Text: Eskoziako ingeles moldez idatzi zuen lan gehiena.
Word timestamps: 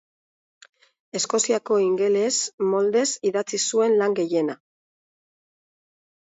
Eskoziako 1.19 1.77
ingeles 1.87 2.39
moldez 2.71 3.05
idatzi 3.33 3.61
zuen 3.67 3.95
lan 4.01 4.17
gehiena. 4.23 4.57